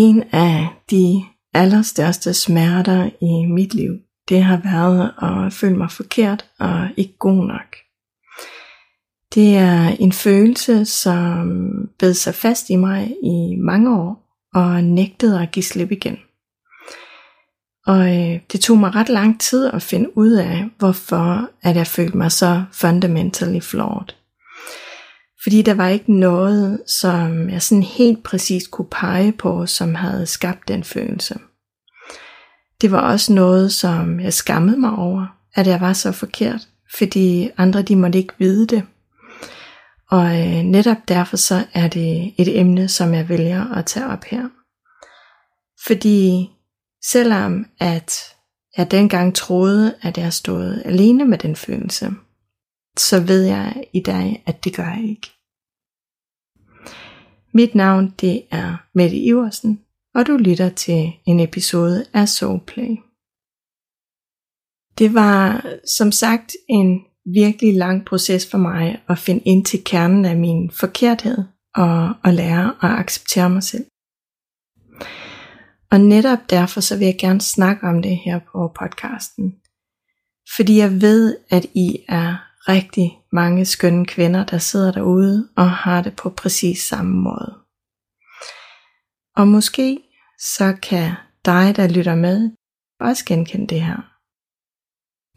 [0.00, 1.24] En af de
[1.54, 3.92] allerstørste smerter i mit liv,
[4.28, 7.76] det har været at føle mig forkert og ikke god nok.
[9.34, 11.48] Det er en følelse, som
[11.98, 16.18] bed sig fast i mig i mange år og nægtede at give slip igen.
[17.86, 21.86] Og øh, det tog mig ret lang tid at finde ud af, hvorfor at jeg
[21.86, 24.17] følte mig så fundamentally flawed.
[25.48, 30.26] Fordi der var ikke noget, som jeg sådan helt præcis kunne pege på, som havde
[30.26, 31.38] skabt den følelse.
[32.80, 37.50] Det var også noget, som jeg skammede mig over, at jeg var så forkert, fordi
[37.56, 38.82] andre de måtte ikke vide det.
[40.10, 44.24] Og øh, netop derfor så er det et emne, som jeg vælger at tage op
[44.24, 44.48] her.
[45.86, 46.50] Fordi
[47.04, 48.12] selvom at
[48.76, 52.10] jeg dengang troede, at jeg stod alene med den følelse,
[52.98, 55.37] så ved jeg i dag, at det gør jeg ikke.
[57.58, 59.80] Mit navn det er Mette Iversen,
[60.14, 62.96] og du lytter til en episode af Soulplay.
[64.98, 65.66] Det var
[65.98, 67.00] som sagt en
[67.34, 71.38] virkelig lang proces for mig at finde ind til kernen af min forkerthed
[71.74, 73.86] og at lære at acceptere mig selv.
[75.90, 79.54] Og netop derfor så vil jeg gerne snakke om det her på podcasten.
[80.56, 82.36] Fordi jeg ved, at I er
[82.68, 87.58] rigtig mange skønne kvinder, der sidder derude og har det på præcis samme måde.
[89.36, 90.00] Og måske
[90.38, 91.12] så kan
[91.44, 92.50] dig, der lytter med,
[93.00, 94.14] også genkende det her.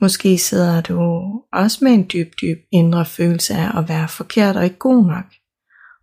[0.02, 1.00] Måske sidder du
[1.53, 5.26] også med en dyb, dyb indre følelse af at være forkert og ikke god nok.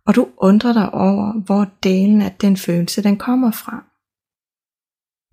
[0.07, 3.83] Og du undrer dig over, hvor delen af den følelse den kommer fra.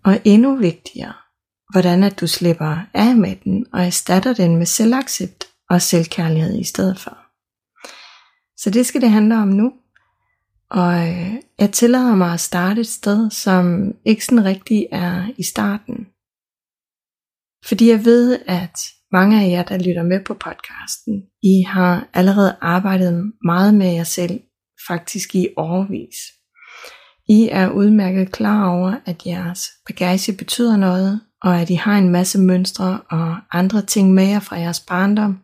[0.05, 1.15] Og endnu vigtigere,
[1.73, 6.65] hvordan at du slipper af med den og erstatter den med selvaccept og selvkærlighed i
[6.65, 7.19] stedet for.
[8.57, 9.73] Så det skal det handle om nu.
[10.71, 15.43] Og øh, jeg tillader mig at starte et sted, som ikke sådan rigtig er i
[15.43, 16.07] starten.
[17.65, 18.79] Fordi jeg ved, at
[19.13, 24.05] mange af jer, der lytter med på podcasten, I har allerede arbejdet meget med jer
[24.05, 24.41] selv,
[24.89, 26.17] faktisk i overvis.
[27.29, 32.11] I er udmærket klar over, at jeres bagage betyder noget, og at I har en
[32.11, 35.39] masse mønstre og andre ting med jer fra jeres barndom,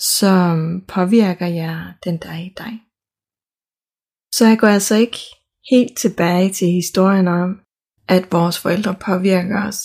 [0.00, 2.80] som påvirker jer den dag i dag.
[4.34, 5.18] Så jeg går altså ikke
[5.70, 7.60] helt tilbage til historien om,
[8.08, 9.80] at vores forældre påvirker os,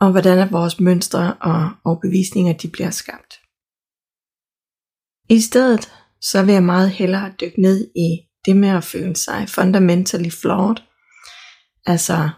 [0.00, 3.34] og hvordan at vores mønstre og overbevisninger de bliver skabt.
[5.28, 8.08] I stedet så vil jeg meget hellere dykke ned i
[8.44, 10.76] det med at føle sig fundamentally flawed,
[11.86, 12.30] altså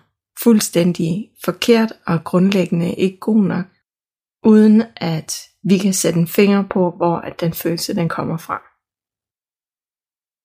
[0.42, 3.66] fuldstændig forkert og grundlæggende ikke god nok,
[4.44, 8.62] uden at vi kan sætte en finger på, hvor at den følelse den kommer fra.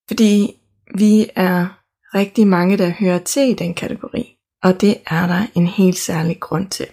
[0.08, 0.60] Fordi
[0.98, 1.66] vi er
[2.14, 6.40] rigtig mange, der hører til i den kategori, og det er der en helt særlig
[6.40, 6.86] grund til.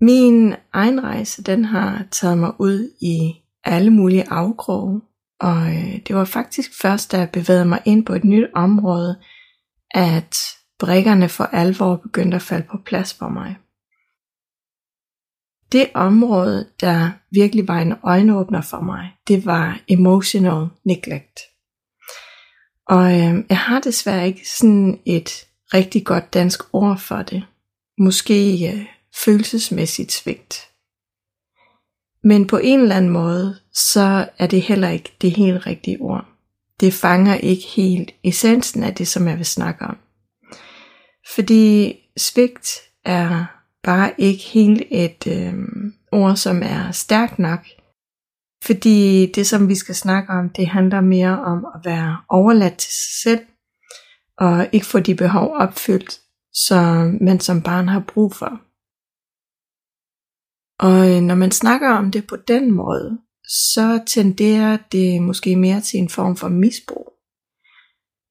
[0.00, 3.34] Min egen rejse, den har taget mig ud i
[3.64, 5.00] alle mulige afkroge,
[5.40, 9.20] og øh, det var faktisk først, da jeg bevægede mig ind på et nyt område,
[9.90, 10.36] at
[10.78, 13.56] brikkerne for alvor begyndte at falde på plads for mig.
[15.72, 21.40] Det område, der virkelig var en øjenåbner for mig, det var emotional neglect.
[22.86, 25.30] Og øh, jeg har desværre ikke sådan et
[25.74, 27.44] rigtig godt dansk ord for det.
[27.98, 28.86] Måske øh,
[29.24, 30.68] følelsesmæssigt svigt.
[32.24, 36.26] Men på en eller anden måde, så er det heller ikke det helt rigtige ord.
[36.80, 39.96] Det fanger ikke helt essensen af det, som jeg vil snakke om.
[41.34, 43.57] Fordi svigt er
[43.88, 45.54] bare ikke helt et øh,
[46.12, 47.66] ord, som er stærkt nok.
[48.64, 52.92] Fordi det, som vi skal snakke om, det handler mere om at være overladt til
[52.92, 53.46] sig selv,
[54.38, 56.20] og ikke få de behov opfyldt,
[56.52, 58.52] som man som barn har brug for.
[60.86, 65.80] Og øh, når man snakker om det på den måde, så tenderer det måske mere
[65.80, 67.12] til en form for misbrug.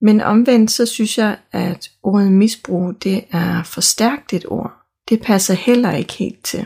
[0.02, 4.77] Men omvendt så synes jeg, at ordet misbrug, det er for stærkt et ord.
[5.10, 6.66] Det passer heller ikke helt til.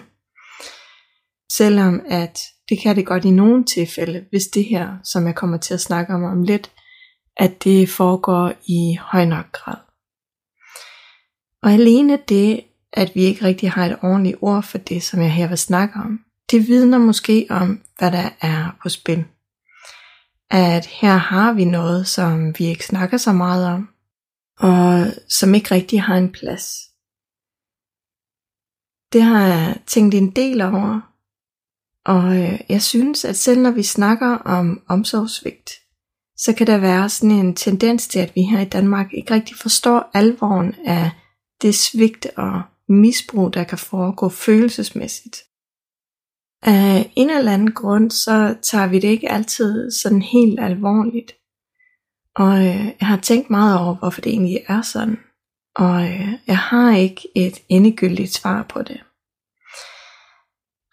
[1.51, 2.39] Selvom at
[2.69, 5.81] det kan det godt i nogle tilfælde, hvis det her, som jeg kommer til at
[5.81, 6.71] snakke om om lidt,
[7.37, 9.77] at det foregår i høj nok grad.
[11.63, 15.33] Og alene det, at vi ikke rigtig har et ordentligt ord for det, som jeg
[15.33, 16.19] her vil snakke om,
[16.51, 19.25] det vidner måske om, hvad der er på spil.
[20.49, 23.89] At her har vi noget, som vi ikke snakker så meget om,
[24.59, 26.90] og som ikke rigtig har en plads.
[29.13, 31.11] Det har jeg tænkt en del over,
[32.05, 35.71] og øh, jeg synes, at selv når vi snakker om omsorgssvigt,
[36.37, 39.57] så kan der være sådan en tendens til, at vi her i Danmark ikke rigtig
[39.57, 41.11] forstår alvoren af
[41.61, 45.37] det svigt og misbrug, der kan foregå følelsesmæssigt.
[46.63, 51.31] Af en eller anden grund, så tager vi det ikke altid sådan helt alvorligt.
[52.35, 55.17] Og øh, jeg har tænkt meget over, hvorfor det egentlig er sådan.
[55.75, 59.01] Og øh, jeg har ikke et endegyldigt svar på det.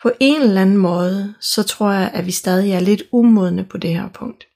[0.03, 3.79] På en eller anden måde, så tror jeg, at vi stadig er lidt umodne på
[3.79, 4.47] det her punkt.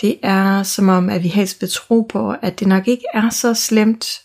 [0.00, 3.30] Det er som om, at vi helst vil tro på, at det nok ikke er
[3.30, 4.20] så slemt,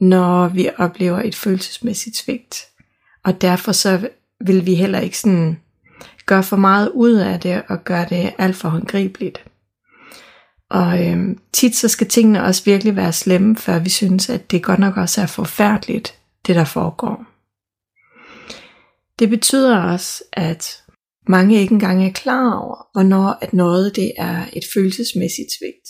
[0.00, 2.66] når vi oplever et følelsesmæssigt svigt.
[3.24, 4.08] Og derfor så
[4.44, 5.60] vil vi heller ikke sådan
[6.26, 9.49] gøre for meget ud af det og gøre det alt for håndgribeligt.
[10.70, 14.62] Og øhm, tit så skal tingene også virkelig være slemme, før vi synes, at det
[14.62, 16.14] godt nok også er forfærdeligt,
[16.46, 17.26] det der foregår.
[19.18, 20.82] Det betyder også, at
[21.28, 25.88] mange ikke engang er klar over, hvornår at noget det er et følelsesmæssigt svigt.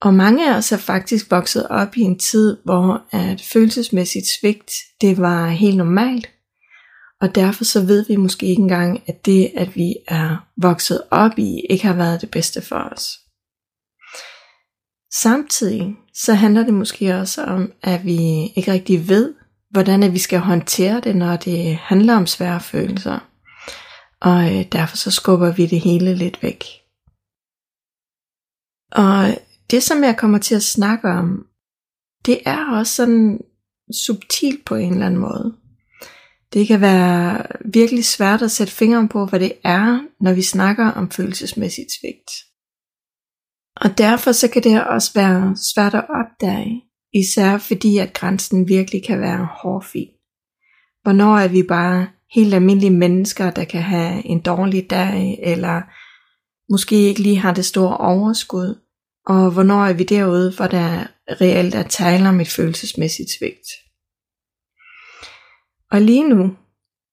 [0.00, 4.72] Og mange af os er faktisk vokset op i en tid, hvor at følelsesmæssigt svigt,
[5.00, 6.28] det var helt normalt.
[7.20, 11.38] Og derfor så ved vi måske ikke engang, at det, at vi er vokset op
[11.38, 13.18] i, ikke har været det bedste for os.
[15.12, 18.18] Samtidig så handler det måske også om, at vi
[18.56, 19.34] ikke rigtig ved,
[19.70, 23.18] hvordan at vi skal håndtere det, når det handler om svære følelser.
[24.20, 26.64] Og øh, derfor så skubber vi det hele lidt væk.
[28.92, 29.38] Og
[29.70, 31.46] det som jeg kommer til at snakke om,
[32.26, 33.40] det er også sådan
[34.06, 35.56] subtilt på en eller anden måde.
[36.52, 40.90] Det kan være virkelig svært at sætte fingeren på, hvad det er, når vi snakker
[40.90, 42.30] om følelsesmæssigt svigt.
[43.80, 46.82] Og derfor så kan det også være svært at opdage,
[47.14, 50.08] især fordi at grænsen virkelig kan være hårfin.
[51.02, 55.82] Hvornår er vi bare helt almindelige mennesker, der kan have en dårlig dag, eller
[56.72, 58.80] måske ikke lige har det store overskud,
[59.26, 61.06] og hvornår er vi derude, hvor der
[61.40, 63.68] reelt er tale om et følelsesmæssigt svigt.
[65.90, 66.56] Og lige nu,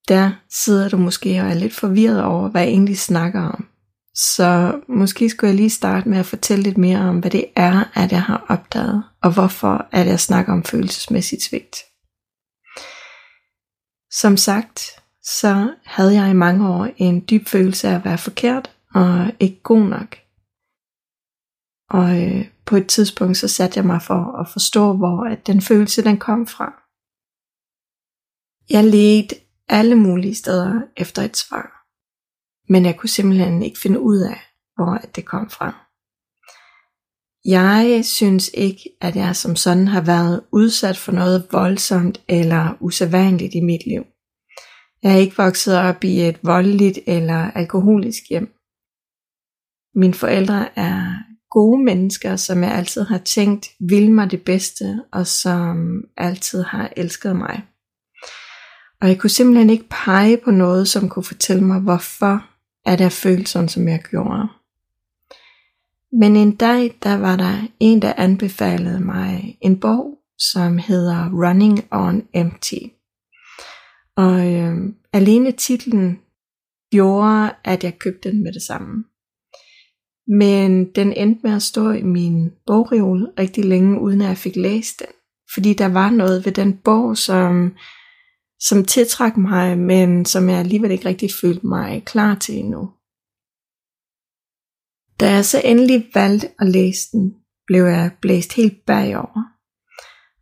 [0.08, 3.68] der sidder du måske og er lidt forvirret over, hvad jeg egentlig snakker om.
[4.16, 7.84] Så måske skulle jeg lige starte med at fortælle lidt mere om, hvad det er,
[7.94, 11.78] at jeg har opdaget, og hvorfor at jeg snakker om følelsesmæssigt svigt.
[14.12, 14.80] Som sagt,
[15.24, 19.62] så havde jeg i mange år en dyb følelse af at være forkert og ikke
[19.64, 20.18] god nok.
[21.90, 25.62] Og øh, på et tidspunkt så satte jeg mig for at forstå, hvor at den
[25.62, 26.74] følelse den kom fra.
[28.70, 29.36] Jeg ledte
[29.70, 31.75] alle mulige steder efter et svar.
[32.70, 34.40] Men jeg kunne simpelthen ikke finde ud af,
[34.76, 35.86] hvor det kom fra.
[37.46, 43.56] Jeg synes ikke, at jeg som sådan har været udsat for noget voldsomt eller usædvanligt
[43.56, 44.04] i mit liv.
[45.04, 48.54] Jeg er ikke vokset op i et voldeligt eller alkoholisk hjem.
[49.96, 51.16] Mine forældre er
[51.50, 56.94] gode mennesker, som jeg altid har tænkt vil mig det bedste, og som altid har
[56.98, 57.64] elsket mig.
[59.02, 62.55] Og jeg kunne simpelthen ikke pege på noget, som kunne fortælle mig, hvorfor
[62.86, 64.48] at jeg følte sådan, som jeg gjorde.
[66.20, 71.88] Men en dag, der var der en, der anbefalede mig en bog, som hedder Running
[71.92, 72.84] on Empty.
[74.18, 74.76] Og øh,
[75.14, 76.20] alene titlen
[76.92, 79.04] gjorde, at jeg købte den med det samme.
[80.28, 84.56] Men den endte med at stå i min bogreol rigtig længe, uden at jeg fik
[84.56, 85.08] læst den.
[85.54, 87.74] Fordi der var noget ved den bog, som
[88.68, 92.90] som tiltrak mig, men som jeg alligevel ikke rigtig følte mig klar til endnu.
[95.20, 97.34] Da jeg så endelig valgte at læse den,
[97.68, 99.44] blev jeg blæst helt bagover.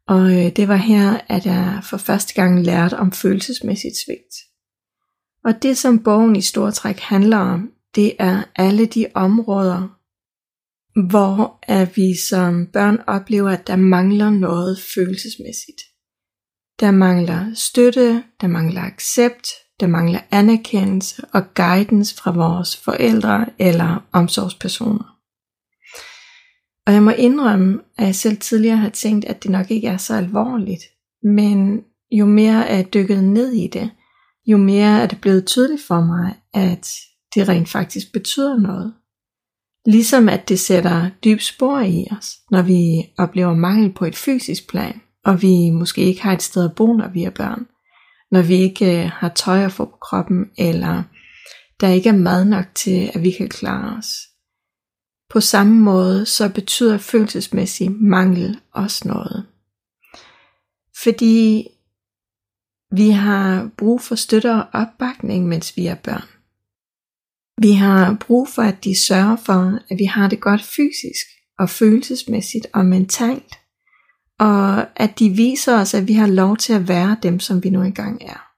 [0.08, 4.36] Og øh, det var her, at jeg for første gang lærte om følelsesmæssigt svigt.
[5.46, 10.00] Og det som bogen i stor træk handler om, det er alle de områder,
[11.10, 15.93] hvor at vi som børn oplever, at der mangler noget følelsesmæssigt.
[16.80, 19.48] Der mangler støtte, der mangler accept,
[19.80, 25.20] der mangler anerkendelse og guidance fra vores forældre eller omsorgspersoner.
[26.88, 29.98] Og jeg må indrømme, at jeg selv tidligere har tænkt, at det nok ikke er
[29.98, 30.84] så alvorligt.
[31.24, 33.92] Men jo mere jeg dykket ned i det,
[34.46, 36.90] jo mere er det blevet tydeligt for mig, at
[37.36, 38.94] det rent faktisk betyder noget.
[39.86, 44.70] Ligesom at det sætter dyb spor i os, når vi oplever mangel på et fysisk
[44.70, 47.68] plan og vi måske ikke har et sted at bo, når vi er børn.
[48.32, 51.04] Når vi ikke øh, har tøj at få på kroppen, eller
[51.80, 54.14] der ikke er mad nok til, at vi kan klare os.
[55.30, 59.46] På samme måde så betyder følelsesmæssig mangel også noget.
[61.04, 61.68] Fordi
[62.92, 66.28] vi har brug for støtte og opbakning, mens vi er børn.
[67.62, 71.28] Vi har brug for, at de sørger for, at vi har det godt fysisk
[71.60, 73.60] og følelsesmæssigt og mentalt,
[74.40, 77.70] og at de viser os, at vi har lov til at være dem, som vi
[77.70, 78.50] nu engang er.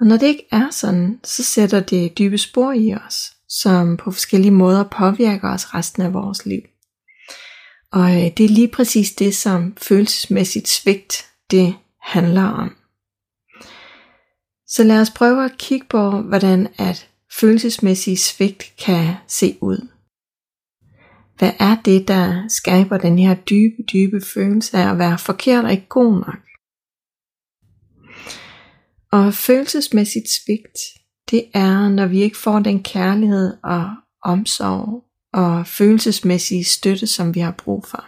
[0.00, 4.10] Og når det ikke er sådan, så sætter det dybe spor i os, som på
[4.10, 6.62] forskellige måder påvirker os resten af vores liv.
[7.92, 12.76] Og øh, det er lige præcis det, som følelsesmæssigt svigt, det handler om.
[14.68, 19.88] Så lad os prøve at kigge på, hvordan at følelsesmæssigt svigt kan se ud.
[21.38, 25.72] Hvad er det, der skaber den her dybe, dybe følelse af at være forkert og
[25.72, 26.38] ikke god nok?
[29.12, 30.78] Og følelsesmæssigt svigt,
[31.30, 33.90] det er, når vi ikke får den kærlighed og
[34.22, 38.04] omsorg og følelsesmæssige støtte, som vi har brug for.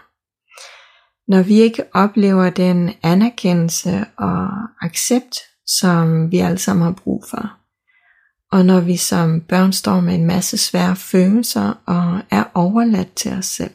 [1.31, 4.49] Når vi ikke oplever den anerkendelse og
[4.81, 7.58] accept, som vi alle sammen har brug for.
[8.53, 13.33] Og når vi som børn står med en masse svære følelser og er overladt til
[13.33, 13.75] os selv.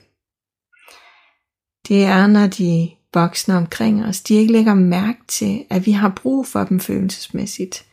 [1.87, 6.09] Det er, når de voksne omkring os, de ikke lægger mærke til, at vi har
[6.09, 7.85] brug for dem følelsesmæssigt,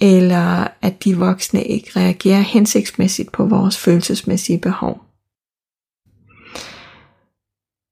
[0.00, 5.04] eller at de voksne ikke reagerer hensigtsmæssigt på vores følelsesmæssige behov.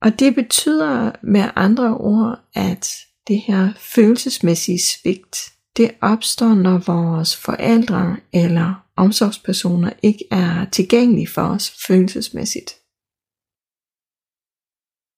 [0.02, 2.88] Og det betyder med andre ord, at
[3.28, 11.42] det her følelsesmæssige svigt, det opstår, når vores forældre eller omsorgspersoner ikke er tilgængelige for
[11.42, 12.70] os følelsesmæssigt.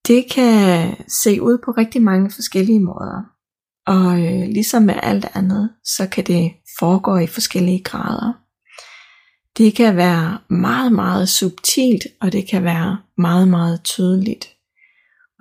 [0.07, 3.21] Det kan se ud på rigtig mange forskellige måder.
[3.87, 8.33] Og øh, ligesom med alt andet, så kan det foregå i forskellige grader.
[9.57, 14.45] Det kan være meget, meget subtilt, og det kan være meget, meget tydeligt.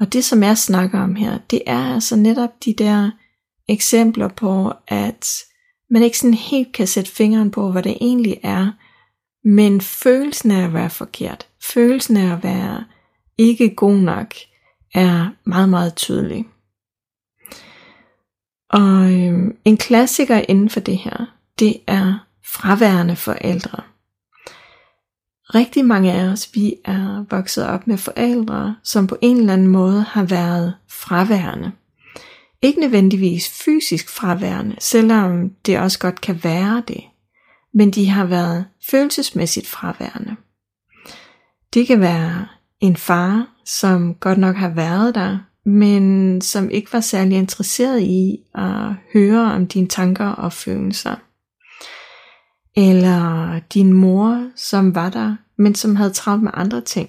[0.01, 3.11] Og det, som jeg snakker om her, det er altså netop de der
[3.69, 5.43] eksempler på, at
[5.91, 8.73] man ikke sådan helt kan sætte fingeren på, hvad det egentlig er,
[9.45, 12.85] men følelsen af at være forkert, følelsen af at være
[13.39, 14.35] ikke god nok,
[14.95, 16.47] er meget, meget tydelig.
[18.71, 23.83] Og øhm, en klassiker inden for det her, det er fraværende forældre.
[25.55, 29.67] Rigtig mange af os, vi er vokset op med forældre, som på en eller anden
[29.69, 31.73] måde har været fraværende.
[32.63, 37.05] Ikke nødvendigvis fysisk fraværende, selvom det også godt kan være det.
[37.75, 40.37] Men de har været følelsesmæssigt fraværende.
[41.75, 42.47] Det kan være
[42.81, 48.39] en far, som godt nok har været der, men som ikke var særlig interesseret i
[48.55, 51.17] at høre om dine tanker og følelser.
[52.77, 57.09] Eller din mor, som var der, men som havde travlt med andre ting.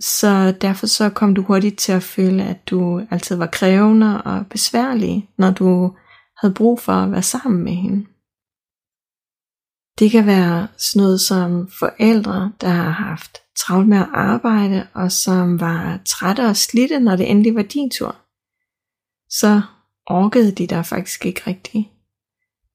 [0.00, 4.46] Så derfor så kom du hurtigt til at føle, at du altid var krævende og
[4.46, 5.96] besværlig, når du
[6.40, 8.06] havde brug for at være sammen med hende.
[9.98, 15.12] Det kan være sådan noget som forældre, der har haft travlt med at arbejde, og
[15.12, 18.16] som var trætte og slidte, når det endelig var din tur.
[19.30, 19.60] Så
[20.06, 21.88] orkede de der faktisk ikke rigtigt.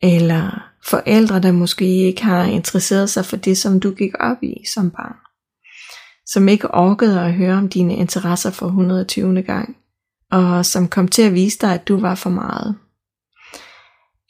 [0.01, 4.65] Eller forældre, der måske ikke har interesseret sig for det, som du gik op i
[4.74, 5.26] som barn.
[6.27, 9.41] Som ikke orkede at høre om dine interesser for 120.
[9.41, 9.77] gang,
[10.31, 12.75] og som kom til at vise dig, at du var for meget.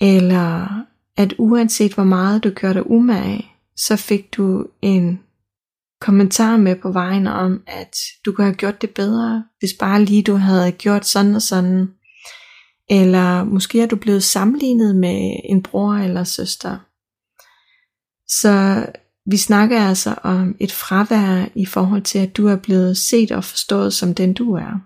[0.01, 0.67] Eller
[1.17, 5.19] at uanset hvor meget du gjorde dig umage, så fik du en
[6.01, 10.23] kommentar med på vejen om, at du kunne have gjort det bedre, hvis bare lige
[10.23, 11.87] du havde gjort sådan og sådan.
[12.89, 16.77] Eller måske er du blevet sammenlignet med en bror eller søster.
[18.27, 18.85] Så
[19.31, 23.43] vi snakker altså om et fravær i forhold til, at du er blevet set og
[23.43, 24.79] forstået som den du er.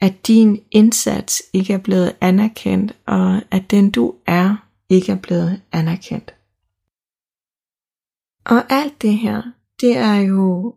[0.00, 4.56] At din indsats ikke er blevet anerkendt, og at den du er
[4.88, 6.34] ikke er blevet anerkendt.
[8.44, 9.42] Og alt det her,
[9.80, 10.74] det er jo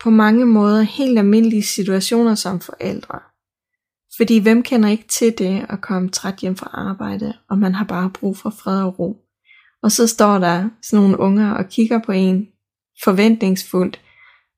[0.00, 3.20] på mange måder helt almindelige situationer som forældre.
[4.16, 7.84] Fordi hvem kender ikke til det at komme træt hjem fra arbejde, og man har
[7.84, 9.27] bare brug for fred og ro.
[9.82, 12.48] Og så står der sådan nogle unger og kigger på en
[13.04, 14.00] forventningsfuldt,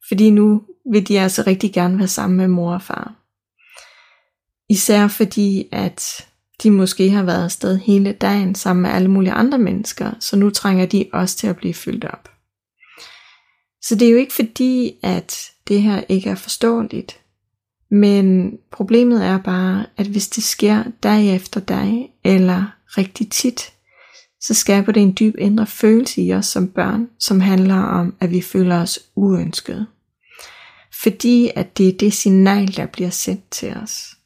[0.09, 0.63] fordi nu
[0.93, 3.15] vil de altså rigtig gerne være sammen med mor og far.
[4.69, 6.27] Især fordi, at
[6.63, 10.51] de måske har været afsted hele dagen sammen med alle mulige andre mennesker, så nu
[10.51, 12.29] trænger de også til at blive fyldt op.
[13.83, 17.21] Så det er jo ikke fordi, at det her ikke er forståeligt.
[17.91, 23.73] Men problemet er bare, at hvis det sker dag efter dag, eller rigtig tit,
[24.41, 28.31] så skaber det en dyb indre følelse i os som børn, som handler om, at
[28.31, 29.87] vi føler os uønskede.
[31.03, 34.17] Fordi at det er det signal, der bliver sendt til os.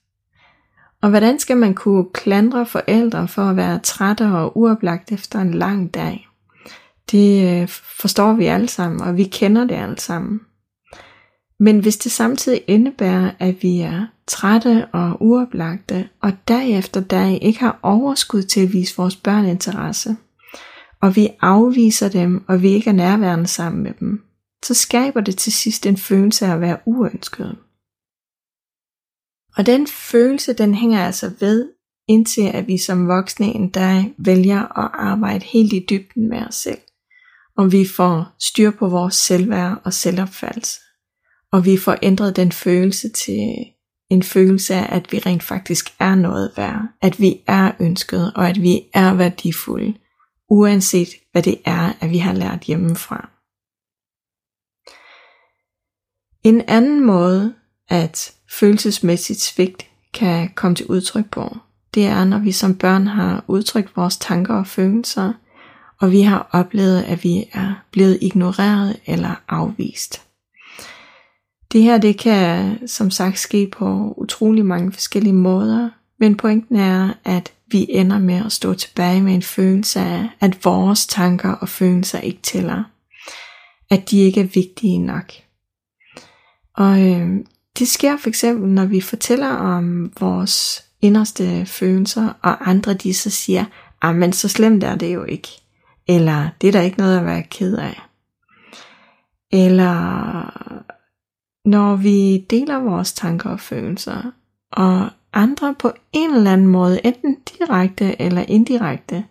[1.03, 5.55] Og hvordan skal man kunne klandre forældre for at være trætte og uoplagt efter en
[5.55, 6.29] lang dag?
[7.11, 7.69] Det øh,
[8.01, 10.41] forstår vi alle sammen, og vi kender det alle sammen.
[11.59, 17.39] Men hvis det samtidig indebærer, at vi er trætte og uoplagte, og dag efter dag
[17.43, 20.17] ikke har overskud til at vise vores børn interesse,
[21.03, 24.23] og vi afviser dem, og vi ikke er nærværende sammen med dem,
[24.65, 27.59] så skaber det til sidst en følelse af at være uønsket.
[29.57, 31.69] Og den følelse, den hænger altså ved,
[32.09, 36.55] indtil at vi som voksne en dag vælger at arbejde helt i dybden med os
[36.55, 36.79] selv.
[37.57, 40.81] Om vi får styr på vores selvværd og selvopfattelse.
[41.53, 43.55] Og vi får ændret den følelse til
[44.15, 46.83] en følelse af, at vi rent faktisk er noget værd.
[47.03, 49.95] At vi er ønsket, og at vi er værdifulde.
[50.51, 53.29] Uanset hvad det er, at vi har lært hjemmefra.
[56.43, 57.55] En anden måde,
[57.89, 61.57] at følelsesmæssigt svigt kan komme til udtryk på,
[61.95, 65.33] det er, når vi som børn har udtrykt vores tanker og følelser,
[66.01, 70.23] og vi har oplevet, at vi er blevet ignoreret eller afvist.
[71.75, 75.91] Det her det kan som sagt ske på utrolig mange forskellige måder,
[76.21, 80.65] men pointen er, at vi ender med at stå tilbage med en følelse af, at
[80.65, 82.85] vores tanker og følelser ikke tæller.
[83.91, 85.33] At de ikke er vigtige nok.
[86.77, 87.29] Og øh,
[87.79, 93.31] det sker for eksempel, når vi fortæller om vores inderste følelser, og andre de så
[93.31, 93.65] siger,
[94.03, 95.49] ah, men så slemt er det jo ikke.
[96.09, 98.03] Eller det er der ikke noget at være ked af.
[99.53, 100.94] Eller
[101.65, 104.33] når vi deler vores tanker og følelser,
[104.73, 109.25] og andre på en eller anden måde, enten direkte eller indirekte,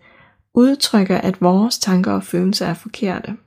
[0.54, 3.38] udtrykker, at vores tanker og følelser er forkerte.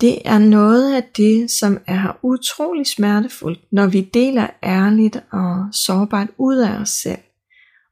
[0.00, 6.28] Det er noget af det, som er utrolig smertefuldt, når vi deler ærligt og sårbart
[6.38, 7.20] ud af os selv,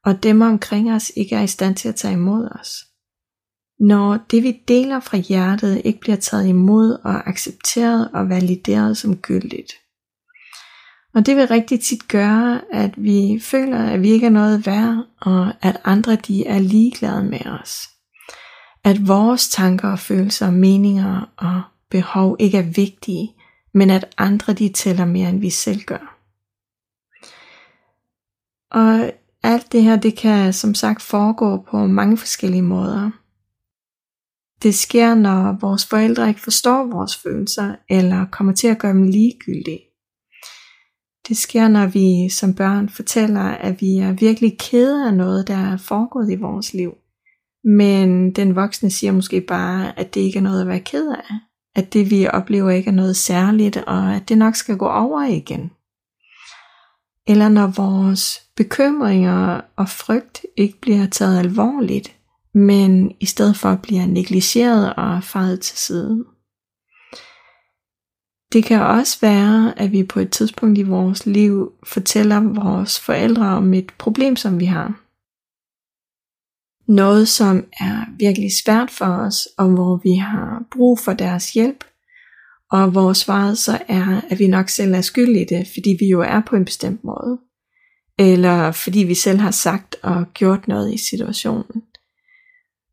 [0.04, 2.87] og dem omkring os ikke er i stand til at tage imod os.
[3.80, 9.16] Når det vi deler fra hjertet ikke bliver taget imod og accepteret og valideret som
[9.16, 9.72] gyldigt.
[11.14, 15.04] Og det vil rigtig tit gøre, at vi føler, at vi ikke er noget værd,
[15.20, 17.88] og at andre de er ligeglade med os.
[18.84, 23.32] At vores tanker og følelser, meninger og behov ikke er vigtige,
[23.74, 26.18] men at andre de tæller mere end vi selv gør.
[28.70, 29.12] Og
[29.42, 33.10] alt det her, det kan som sagt foregå på mange forskellige måder.
[34.62, 39.02] Det sker, når vores forældre ikke forstår vores følelser, eller kommer til at gøre dem
[39.02, 39.80] ligegyldige.
[41.28, 45.72] Det sker, når vi som børn fortæller, at vi er virkelig kede af noget, der
[45.72, 46.94] er foregået i vores liv.
[47.64, 51.34] Men den voksne siger måske bare, at det ikke er noget at være ked af
[51.78, 55.24] at det vi oplever ikke er noget særligt, og at det nok skal gå over
[55.24, 55.70] igen.
[57.26, 62.16] Eller når vores bekymringer og frygt ikke bliver taget alvorligt,
[62.58, 66.24] men i stedet for bliver negligeret og fejet til side.
[68.52, 73.46] Det kan også være, at vi på et tidspunkt i vores liv fortæller vores forældre
[73.46, 75.08] om et problem, som vi har
[76.88, 81.84] noget, som er virkelig svært for os, og hvor vi har brug for deres hjælp,
[82.70, 86.06] og hvor svaret så er, at vi nok selv er skyld i det, fordi vi
[86.06, 87.38] jo er på en bestemt måde,
[88.18, 91.82] eller fordi vi selv har sagt og gjort noget i situationen.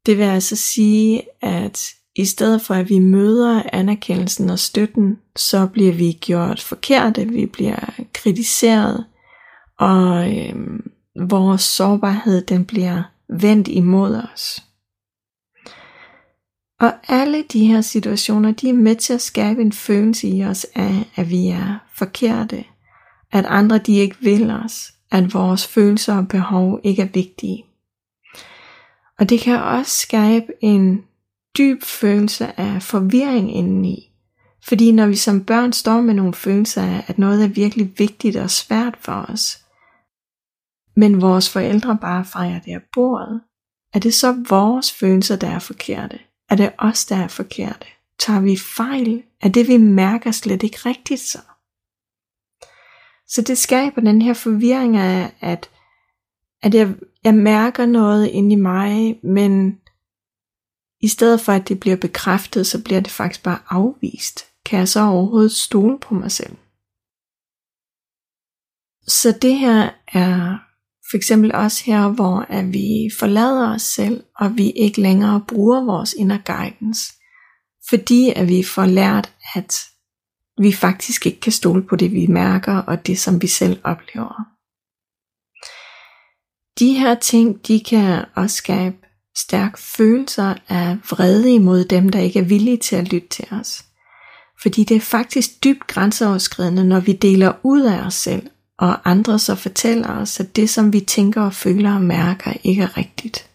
[0.06, 5.68] Det vil altså sige, at i stedet for at vi møder anerkendelsen og støtten, så
[5.68, 9.06] bliver vi gjort forkerte, vi bliver kritiseret,
[9.80, 10.92] og øhm,
[11.30, 14.64] vores sårbarhed den bliver vendt imod os.
[16.80, 20.66] Og alle de her situationer, de er med til at skabe en følelse i os
[20.76, 22.64] af, at vi er forkerte,
[23.32, 27.64] at andre de ikke vil os, at vores følelser og behov ikke er vigtige.
[29.20, 31.06] Og det kan også skabe en
[31.58, 34.12] dyb følelse af forvirring indeni.
[34.64, 38.36] Fordi når vi som børn står med nogle følelser af, at noget er virkelig vigtigt
[38.36, 39.66] og svært for os,
[40.96, 43.42] men vores forældre bare fejrer det af bordet,
[43.94, 46.20] er det så vores følelser, der er forkerte?
[46.50, 47.88] Er det os, der er forkerte?
[48.20, 49.24] Tager vi fejl?
[49.42, 51.40] Er det, vi mærker, slet ikke rigtigt så?
[53.28, 55.70] Så det skaber den her forvirring af, at,
[56.66, 59.80] at jeg, jeg mærker noget inde i mig, men
[61.02, 64.46] i stedet for at det bliver bekræftet, så bliver det faktisk bare afvist.
[64.66, 66.56] Kan jeg så overhovedet stole på mig selv?
[69.08, 70.58] Så det her er
[71.12, 75.86] for eksempel også her, hvor at vi forlader os selv, og vi ikke længere bruger
[75.86, 77.14] vores inner guidance,
[77.90, 79.76] fordi at vi får lært, at
[80.58, 84.55] vi faktisk ikke kan stole på det, vi mærker, og det, som vi selv oplever.
[86.80, 88.96] De her ting, de kan også skabe
[89.38, 93.86] stærke følelser af vrede imod dem, der ikke er villige til at lytte til os.
[94.62, 99.40] Fordi det er faktisk dybt grænseoverskridende, når vi deler ud af os selv, og andre
[99.40, 103.50] så fortæller os, at det som vi tænker og føler og mærker ikke er rigtigt.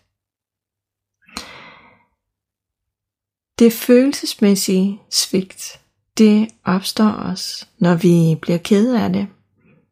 [3.58, 5.80] Det følelsesmæssige svigt,
[6.18, 9.28] det opstår også, når vi bliver ked af det,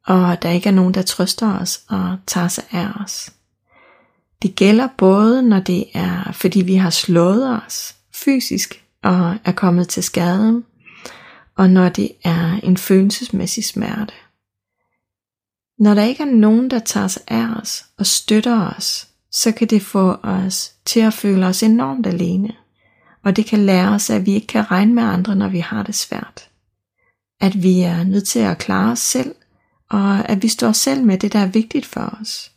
[0.08, 3.32] og der ikke er nogen, der trøster os og tager sig af os.
[4.42, 9.88] Det gælder både, når det er, fordi vi har slået os fysisk og er kommet
[9.88, 10.62] til skade,
[11.56, 14.12] og når det er en følelsesmæssig smerte.
[15.78, 19.68] Når der ikke er nogen, der tager sig af os og støtter os, så kan
[19.68, 22.52] det få os til at føle os enormt alene.
[23.24, 25.82] Og det kan lære os, at vi ikke kan regne med andre, når vi har
[25.82, 26.48] det svært.
[27.40, 29.34] At vi er nødt til at klare os selv,
[29.90, 32.52] og at vi står selv med det, der er vigtigt for os.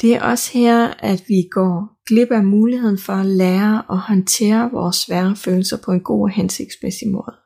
[0.00, 4.70] Det er også her, at vi går glip af muligheden for at lære og håndtere
[4.72, 7.36] vores svære følelser på en god og hensigtsmæssig måde.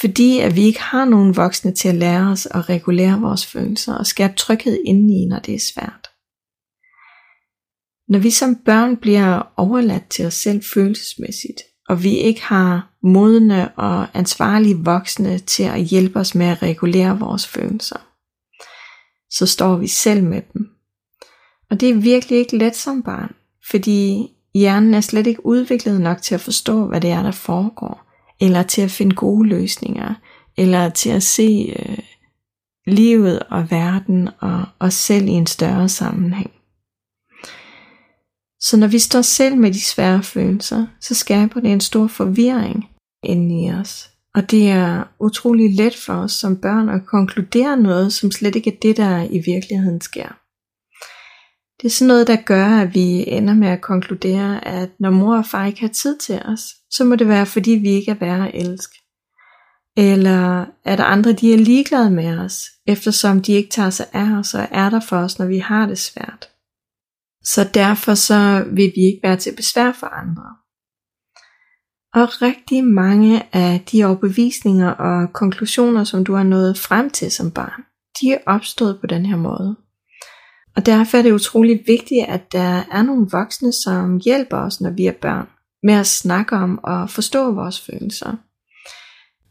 [0.00, 3.94] Fordi at vi ikke har nogen voksne til at lære os at regulere vores følelser
[3.94, 6.08] og skabe tryghed indeni, når det er svært.
[8.08, 13.68] Når vi som børn bliver overladt til os selv følelsesmæssigt, og vi ikke har modne
[13.78, 17.96] og ansvarlige voksne til at hjælpe os med at regulere vores følelser,
[19.30, 20.70] så står vi selv med dem.
[21.70, 23.34] Og det er virkelig ikke let som barn,
[23.70, 28.06] fordi hjernen er slet ikke udviklet nok til at forstå, hvad det er, der foregår,
[28.40, 30.14] eller til at finde gode løsninger,
[30.56, 31.98] eller til at se øh,
[32.86, 36.53] livet og verden og os selv i en større sammenhæng.
[38.64, 42.88] Så når vi står selv med de svære følelser, så skaber det en stor forvirring
[43.24, 44.10] inde i os.
[44.34, 48.70] Og det er utrolig let for os som børn at konkludere noget, som slet ikke
[48.70, 50.28] er det, der i virkeligheden sker.
[51.82, 55.36] Det er sådan noget, der gør, at vi ender med at konkludere, at når mor
[55.36, 58.20] og far ikke har tid til os, så må det være, fordi vi ikke er
[58.20, 58.96] værd at elske.
[59.96, 64.54] Eller at andre de er ligeglade med os, eftersom de ikke tager sig af os
[64.54, 66.53] og er der for os, når vi har det svært.
[67.44, 70.44] Så derfor så vil vi ikke være til besvær for andre.
[72.14, 77.50] Og rigtig mange af de overbevisninger og konklusioner, som du har nået frem til som
[77.50, 77.82] barn,
[78.20, 79.76] de er opstået på den her måde.
[80.76, 84.90] Og derfor er det utrolig vigtigt, at der er nogle voksne, som hjælper os, når
[84.90, 85.48] vi er børn,
[85.82, 88.36] med at snakke om og forstå vores følelser.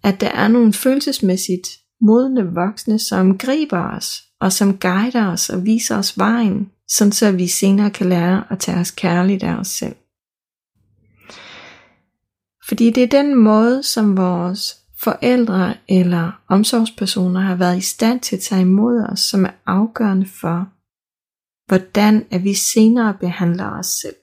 [0.03, 1.67] At der er nogle følelsesmæssigt
[2.01, 7.31] modne voksne, som griber os, og som guider os og viser os vejen, sådan så
[7.31, 9.95] vi senere kan lære at tage os kærligt af os selv.
[12.67, 18.35] Fordi det er den måde, som vores forældre eller omsorgspersoner har været i stand til
[18.35, 20.67] at tage imod os, som er afgørende for,
[21.67, 24.15] hvordan at vi senere behandler os selv.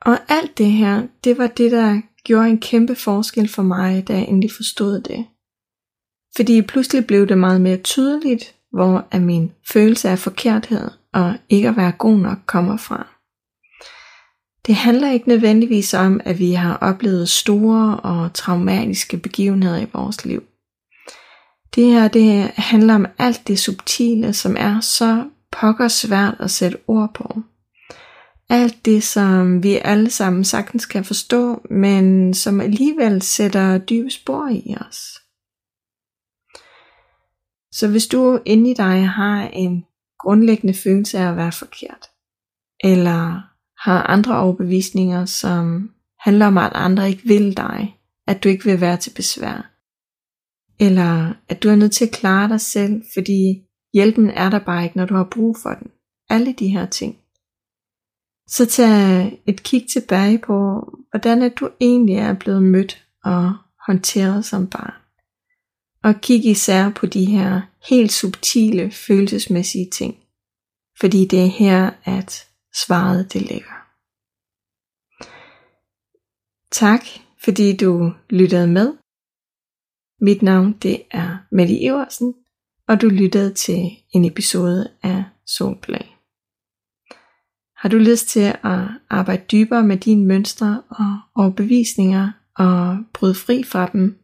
[0.00, 4.12] Og alt det her, det var det, der gjorde en kæmpe forskel for mig, da
[4.12, 5.26] jeg endelig forstod det.
[6.36, 11.68] Fordi pludselig blev det meget mere tydeligt, hvor at min følelse af forkerthed og ikke
[11.68, 13.06] at være god nok kommer fra.
[14.66, 20.24] Det handler ikke nødvendigvis om, at vi har oplevet store og traumatiske begivenheder i vores
[20.24, 20.42] liv.
[21.74, 26.78] Det her det handler om alt det subtile, som er så pokker svært at sætte
[26.86, 27.42] ord på.
[28.50, 34.48] Alt det, som vi alle sammen sagtens kan forstå, men som alligevel sætter dybe spor
[34.48, 35.17] i os.
[37.72, 39.84] Så hvis du inde i dig har en
[40.18, 42.10] grundlæggende følelse af at være forkert,
[42.84, 43.40] eller
[43.88, 48.80] har andre overbevisninger, som handler om, at andre ikke vil dig, at du ikke vil
[48.80, 49.70] være til besvær,
[50.80, 53.62] eller at du er nødt til at klare dig selv, fordi
[53.94, 55.90] hjælpen er der bare ikke, når du har brug for den.
[56.30, 57.18] Alle de her ting.
[58.48, 63.52] Så tag et kig tilbage på, hvordan er du egentlig er blevet mødt og
[63.86, 64.94] håndteret som barn.
[66.02, 70.16] Og kig især på de her helt subtile følelsesmæssige ting.
[71.00, 72.48] Fordi det er her, at
[72.84, 73.78] svaret det ligger.
[76.70, 77.00] Tak,
[77.44, 78.96] fordi du lyttede med.
[80.20, 82.34] Mit navn det er Mette Iversen,
[82.88, 86.16] og du lyttede til en episode af Solplag.
[87.76, 93.62] Har du lyst til at arbejde dybere med dine mønstre og overbevisninger og bryde fri
[93.62, 94.18] fra dem,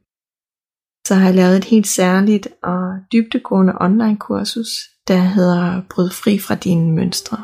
[1.06, 4.68] så har jeg lavet et helt særligt og dybdegående online kursus,
[5.08, 7.42] der hedder Bryd fri fra dine mønstre.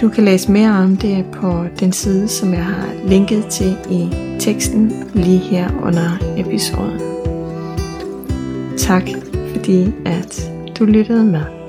[0.00, 4.08] Du kan læse mere om det på den side, som jeg har linket til i
[4.38, 7.00] teksten lige her under episoden.
[8.78, 9.02] Tak
[9.52, 11.59] fordi at du lyttede med.